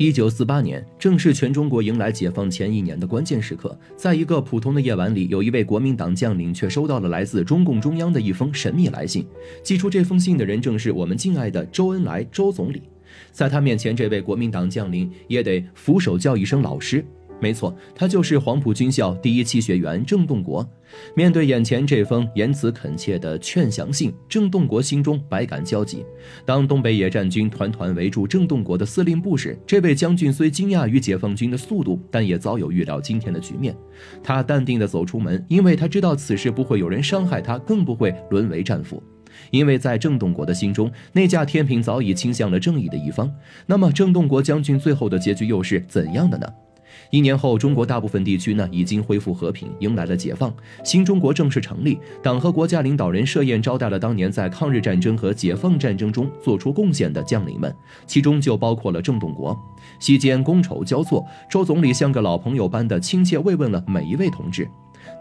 [0.00, 3.78] 一九四八年，正是全中国迎来解放前一年的关键时刻。
[3.98, 9.26] 在一个普通的夜晚里，有一位国民党将领却收到了来自中共中央的一封神秘来信。
[9.62, 12.80] 寄出这封信的人正是我们敬爱的周恩来周总理。
[13.30, 17.04] 在他面前，这位国民党将领也得俯首叫一声老师。
[17.40, 20.68] 没错，他就是黄埔军校第一期学员郑洞国。
[21.14, 26.04] 面对眼前这封言辞恳切的劝降信，郑洞国心中百感交集。
[26.44, 33.74] 当东北野战军团团围住郑洞国的司令部时，这位将军虽惊讶于解放军的速度，但也早有预料今天的局面。
[34.22, 39.02] 他淡定地走出门，因为他知道此事不会有人伤害他，更不会沦为战俘。
[39.52, 43.32] 因为在郑洞国的心中，那架天平早已倾向了正义的一方。
[43.64, 46.46] 那么，郑洞国将军最后的结局又是怎样的呢？
[47.10, 50.52] 一年后，中国大部分地区呢已经恢复和平，迎来了解放，
[50.84, 51.98] 新中国正式成立。
[52.22, 57.74] 党和国家领导人设宴招待了当年在抗日战争和解放战争中做出贡献的将领们，
[58.06, 59.58] 其中就包括了郑洞国。
[59.98, 64.68] 席间觥筹交错，周总理像个老朋友般的亲切慰问了每一位同志。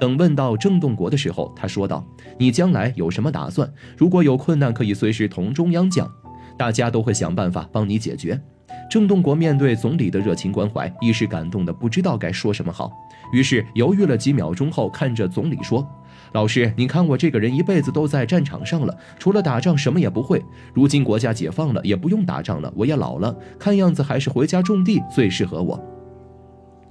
[0.00, 2.04] 等问到郑洞国的时候，他说道
[2.38, 3.70] ：“你将来有什么打算？
[3.96, 6.10] 如果有困难，可以随时同中央讲，
[6.58, 8.40] 大家都会想办法帮你解决。”
[8.88, 12.90] 郑洞国面对总理的热情关怀，一时感动的不知道该说什么好，
[13.32, 15.86] 于是犹豫了几秒钟后，看着总理说
[16.32, 20.42] ：“老师，你看我这个人一辈子都在战场上了，除了打仗什么也不会。
[20.72, 25.82] 如今国家解放了，也不用打仗了，我也老了，看样子还是回家种地最适合我。”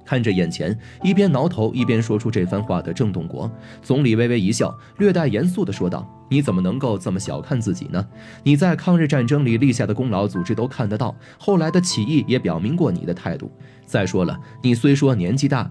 [0.06, 3.50] 看着眼前一边挠头一边说出这番话的郑洞国，
[3.82, 8.06] 总理微微一笑，略带严肃地说道：“你怎么能够这么小看自己呢？
[8.44, 11.14] 你在抗日战争里立下的功劳，组织都看得到。
[11.36, 13.50] 后来的起义也表明过你的态度。
[13.84, 15.68] 再说了，你虽说年纪大，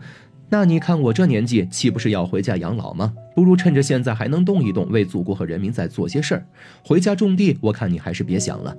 [0.50, 3.14] 那你看我这年纪，岂不是要回家养老吗？
[3.36, 6.46] 不如趁着现在还能动一动，为祖国和人民再做些事儿。
[6.84, 8.76] 回家种地，我看你还是别想了。”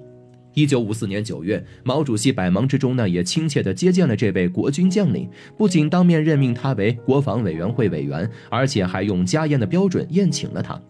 [0.57, 10.81] 一九五四年九月，毛主席百忙之中呢，也亲切地接见了这位国军将领，不仅当面任命他为国防委员会委员，而且还用家宴的标准宴请了他。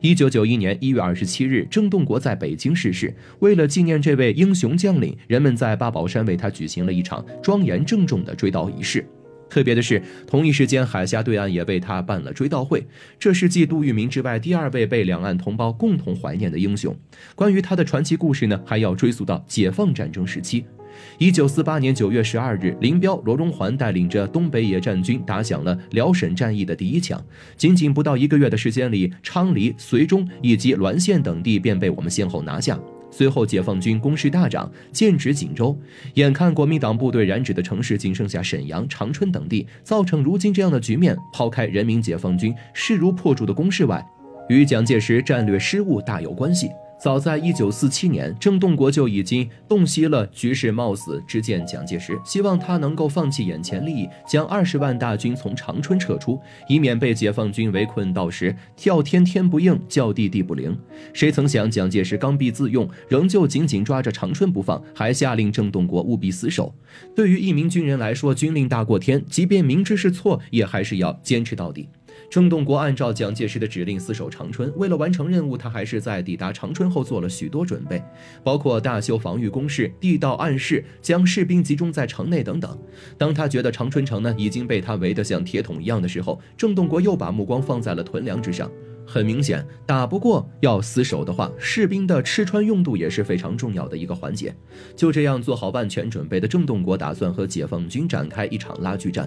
[0.00, 3.12] 一九九一年一月二十七日，郑洞国在北京逝世。
[3.40, 9.04] 为了纪念这位英雄将领，人们在八宝山为他举行了一场庄严郑重的追悼仪式。
[9.48, 12.86] 特别的是，同一时间，海峡对岸也为他办了追悼会。
[13.18, 16.94] 这是继杜聿明之外第二位被两岸同胞共同怀念的英雄。
[17.34, 20.64] 关于他的传奇故事呢，还要追溯到解放战争时期。
[21.16, 27.22] 一九四八年九月十二日，林彪、罗荣桓带领着东北野战军打响了辽沈战役的第一枪。
[27.56, 32.78] 仅仅不到一个月的时间里，昌黎、绥中以及滦县等地便被我们先后拿下。
[33.10, 35.76] 随后，解放军攻势大涨，剑指锦州。
[36.14, 44.04] 眼看国民党部队染指的城市仅剩下沈阳、长春等地，造成如今这样的局面，抛开人民解放军势如破竹的攻势外，
[44.48, 46.68] 与蒋介石战略失误大有关系。
[47.00, 60.76] 早在一九四七年，郑洞国就已经洞悉了局势冒死，之见蒋介石，希望他能够放弃眼前利益，将二十万大军从长春撤出，以免被解放军围困，到时叫天天不应，叫地地不灵。
[61.12, 66.74] 谁曾想，蒋介石刚愎自用，仍旧紧紧抓着长春不放，还下令郑洞国务必死守。
[67.14, 71.88] 对于一名军人来说，军令大过天，即便明知是错，也还是要坚持到底。
[72.30, 78.02] 郑洞国按照蒋介石的指令死守长春，为了完成任务，他还是在抵达长春后做了许多准备，
[78.44, 82.78] 包括大修防御工事、地道暗室，将士兵集中在城内等等。
[83.16, 88.70] 当他觉得长春城呢已经被他围得像铁桶一样的时候，郑洞国又把目光放在了屯粮之上。
[89.10, 94.54] 很明显，打不过要死守的话，士兵的吃穿用度也是非常重要的一个环节。
[94.94, 99.26] 就这样做好万全准备的郑洞国，打算和解放军展开一场拉锯战。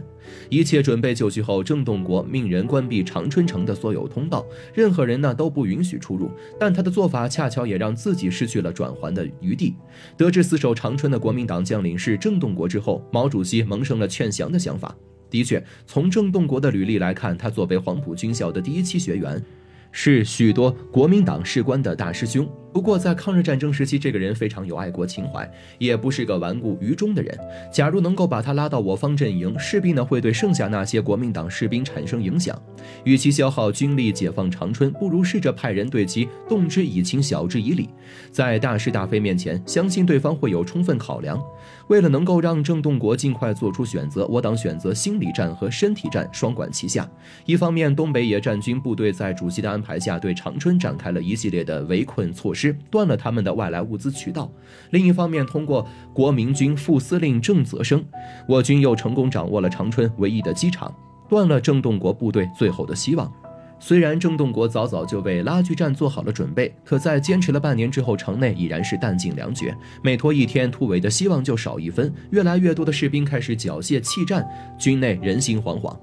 [0.50, 6.30] 一切准备就绪后，郑洞国命人关闭长春城的所有通道，任何人呢都不允许出入。
[6.60, 9.74] 但他的做法恰巧也让自己失去了转圜的余地。
[10.16, 14.96] 得知死守长春的国民党将领是郑洞国之后，毛主席萌生了劝降的想法。
[15.32, 19.44] 的确，从郑洞国的履历来看，他作为黄埔军校的第一期学员。
[19.92, 22.50] 是许多国民党士官的大师兄。
[22.74, 27.38] 不过，在抗日战争时期，这个人非常有爱国情怀，也不是个顽固愚忠的人。
[27.72, 32.60] 假如能够把他拉到我方阵营，势必呢会对剩下那些国民党士兵产生影响。
[33.04, 37.90] 与其消耗军力解放长春，不如试着派人对其动之以情，晓之以理。
[38.32, 41.42] 在大是大非面前，相信对方会有充分考量。
[41.88, 47.10] 为了能够让郑洞国尽快做出选择，我党选择心理战和身体战双管齐下。
[47.46, 52.61] 一方面，东北野战军部队在主席的安排下，对长春展开了一系列的围困措施。
[52.90, 54.52] 断了他们的外来物资渠道。
[54.90, 58.04] 另一方面，通过国民军副司令郑泽生，
[58.48, 60.94] 我军又成功掌握了长春唯一的机场，
[61.30, 63.32] 断了郑洞国部队最后的希望。
[63.80, 72.14] 虽然郑洞国早早就为拉锯战做好了准备，可在坚持了半年之后，城内已然是弹尽粮绝，每拖一天，突围的希望就少一分。
[72.30, 74.48] 越来越多的士兵开始缴械弃战，
[74.78, 75.98] 军内人心惶惶。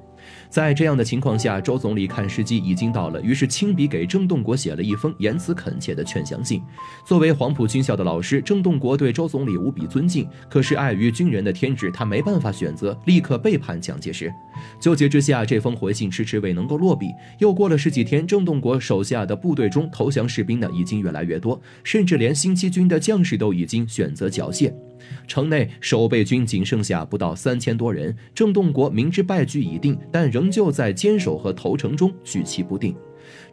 [0.51, 6.63] 在这样的情况下，周总理看时机已经到了，于是亲笔给郑洞国写了一封言辞恳切的劝降信。
[7.07, 14.33] 作为黄埔军校的老师，郑洞国对周总理无比尊敬，可是碍于军人的天职，他没办法选择立刻背叛蒋介石。
[14.81, 17.07] 纠结之下，这封回信迟迟未能够落笔。
[17.39, 24.73] 又过了十几天，郑洞国手下的部队中投降士兵呢，已经越来越多，甚至连新七军的将士都已经选择缴械。
[25.27, 32.95] 城内守备军仅剩下不到三千多人，郑洞国明知败局已定，但仍旧在坚守和投诚中举棋不定。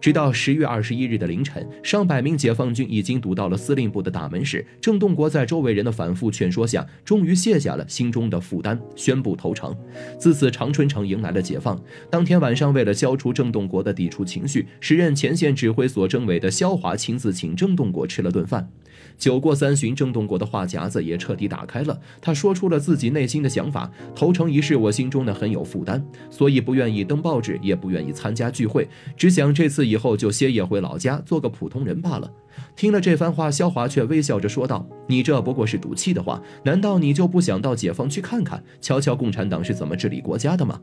[0.05, 9.75] 直到十月二十一日的凌晨，上百名解放军已经堵到了司令部的大门时，郑洞国在周围人的反复劝说下，终于卸下了心中的负担，宣布投诚。
[10.19, 11.81] 自此，长春城迎来了解放。
[12.07, 18.69] 当天晚上，为了消除郑洞国的抵触情绪，时任前线指挥所政委的肖华亲自请郑洞国吃了顿饭。
[19.17, 21.99] 酒过三巡，郑洞国的话匣子也彻底打开了。
[22.21, 28.87] 他说出了自己内心的想法：投诚一事，我心中呢很有负担，所以不愿意登报纸，也不愿意参加聚会，
[29.17, 32.29] 只想这次以以后就歇业回老家，做个普通人罢了。
[32.75, 40.81] 听了这番话，肖华却微笑着说道：“你这不过是赌气的话，难道你就不想到解放区看看，瞧瞧共产党是怎么治理国家的吗？”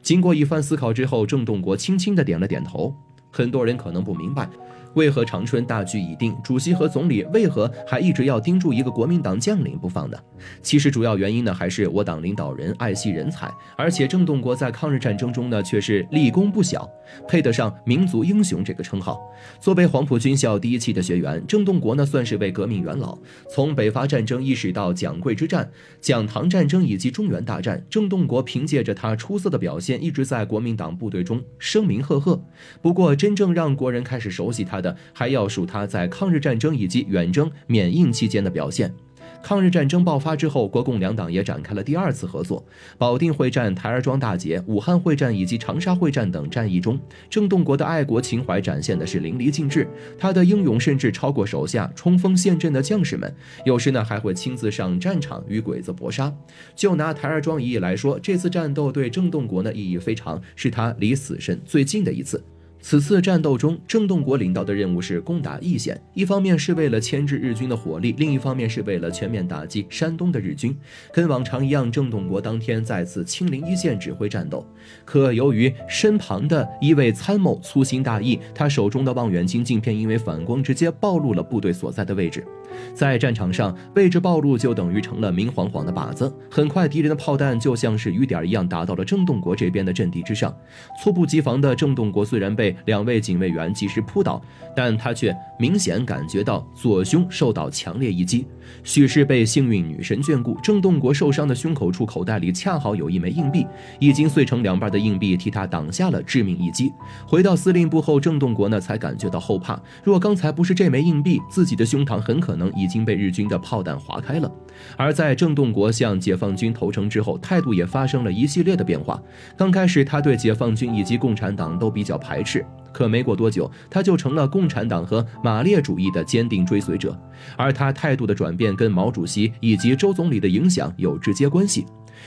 [0.00, 2.94] 经过一番思考之后，郑洞国轻轻的点了点头。
[3.34, 4.48] 很多人可能不明白。
[4.94, 6.36] 为何长春大局已定？
[6.44, 10.16] 主席和总理为何还一直要盯住一个国民党将领不放呢？
[10.62, 16.88] 其实主要原因呢，还是我党领导人爱惜人才，而且郑洞国在抗日战争中呢，却是立功不小，
[17.26, 19.20] 配得上民族英雄这个称号。
[19.58, 23.18] 作为黄埔军校第一期的学员，郑洞国呢，算是位革命元老。
[23.50, 25.68] 从北伐战争一直到蒋桂之战、
[26.00, 32.40] 蒋唐战争以及中原大战，郑洞国凭借着他出色的表现，一直在国民党部队中声名赫赫。
[32.80, 34.84] 不过，真正让国人开始熟悉他。
[34.84, 38.94] 的还要数他在抗日战争以及远征缅印期间的表现。
[39.42, 42.62] 抗日战争爆发之后，国共两党也展开了第二次合作。
[42.98, 47.00] 保定会战、台儿庄大捷、武汉会战以及长沙会战等战役中，
[47.30, 49.88] 郑洞国的爱国情怀展现的是淋漓尽致。
[50.18, 53.34] 他的英勇甚至超过手下冲锋陷阵的将士们，
[53.64, 56.30] 有时呢还会亲自上战场与鬼子搏杀。
[56.76, 62.42] 就拿台儿庄一役来说，这次战斗对郑洞国呢意义非常，是他离死神最近的一次。
[62.86, 70.76] 此次战斗中，郑洞国领导的任务是攻打易县，一方面是为了牵制日军的火力，另一方面是为了全面打击山东的日军。
[71.10, 74.66] 跟往常一样，郑洞国当天再次亲临一线指挥战斗。
[75.06, 82.46] 可由于身旁的一位参谋粗心大意，他手中的望远镜镜片因为反光直接暴露了部队所在的位置。
[82.92, 86.30] 在战场上，位置暴露就等于成了明晃晃的靶子。
[86.50, 90.54] 很快，敌人的炮弹就像是雨点一样打到了郑洞国这边的阵地之上。
[91.02, 94.40] 猝不及防的郑洞国虽然被两位警卫员及时扑倒，
[94.74, 98.46] 但他却明显感觉到左胸受到强烈一击。
[98.82, 103.66] 许是被幸运女神眷顾，郑洞国受伤的胸口处口袋里恰好有一枚硬币，
[103.98, 106.90] 已经碎成两半的硬币替他挡下了致命一击。
[107.26, 109.78] 回到司令部后，郑洞国呢才感觉到后怕。
[110.02, 114.50] 若刚才不是这枚硬币，自己的胸膛很可能已经被日军的炮弹划开了。
[114.96, 119.22] 而在郑洞国向解放军投诚之后，态度也发生了一系列的变化。
[119.56, 122.63] 刚开始，他对解放军以及共产党都比较排斥。
[122.92, 127.18] 可没过多久，他就成了共产党和马列主义的坚定追随者，
[127.56, 131.84] 而他态度的转变跟毛主席以及周总理的影响有直接关系。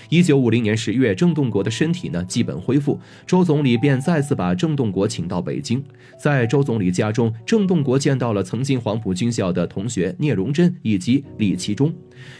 [0.09, 5.83] 一九五零年十月，郑洞国的身体呢基本恢复，周总理便再次把郑洞国请到北京。
[6.21, 11.93] 在周总理家中，郑洞国见到了曾经黄埔军校的同学聂荣臻以及李其忠。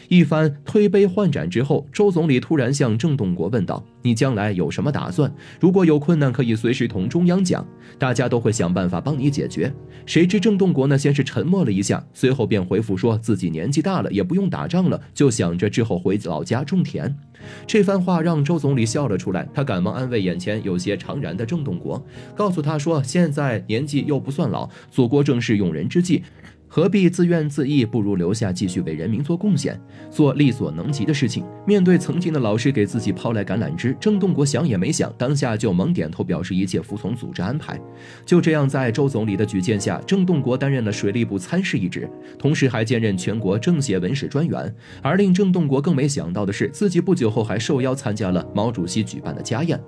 [0.08, 5.32] 一番推杯换盏之后，周总理突然向郑洞国问道：“你将来有什么打算？
[5.60, 7.64] 如果有困难，可以随时同中央讲，
[7.96, 9.72] 大家都会想办法帮你解决。”
[10.04, 17.16] 谁知郑洞国呢，先是沉默了一下，随后便回复说自己年纪大了，也不用打仗了，就想着之后回老家种田。
[17.66, 22.04] 这番话让周总理笑了出来，他赶忙安慰眼前有些怅然的郑洞国，
[22.34, 26.22] 告诉他说：“现在年纪又不算老，祖国正是用人之际。”
[26.68, 27.84] 何必自怨自艾？
[27.84, 31.44] 不如留下，继续为人民做贡献，做力所能及的事情。
[31.66, 37.80] 面对曾经的老师给自己抛来橄榄枝，郑洞国想也没想，当下就猛点头，表示一切服从组织安排。
[38.26, 42.08] 就这样，在周总理的举荐下，郑洞国担任了水利部参事一职，
[42.38, 44.74] 同时还兼任全国政协文史专员。
[45.02, 49.80] 而令郑洞国更没想到的是，自己不久后还受邀参加了毛主席举办的家宴。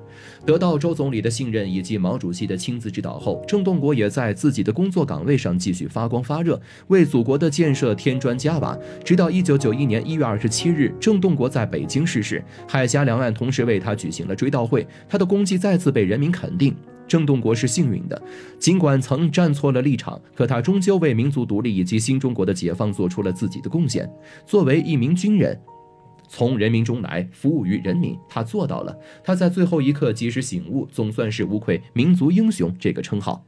[0.47, 6.61] 得到周总理的信任以及毛主席的亲自指导后，郑洞国也在自己的工作岗位上继续发光发热。
[6.89, 16.75] 为祖国的建设添砖加瓦，直到一九九一年一月二十七日，郑洞国在北京逝世，海峡两岸同时为他举行了追悼会，他的功绩再次被人民肯定。
[17.07, 18.23] 郑洞国是幸运的，
[18.59, 24.09] 尽管曾站错了立场，可他终究为民族独立以及新中国的解放做出了自己的贡献。
[24.47, 25.61] 作为一名军人。
[26.33, 28.97] 从人民中来，服务于人民，他做到了。
[29.25, 33.45] 他在最后一刻及时醒悟，总算是无愧“民族英雄”这个称号。